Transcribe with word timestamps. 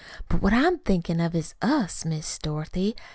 "But 0.29 0.41
what 0.41 0.51
I'm 0.51 0.79
thinkin' 0.79 1.19
of 1.19 1.35
is 1.35 1.53
US, 1.61 2.05
Miss 2.05 2.39
Dorothy. 2.39 2.95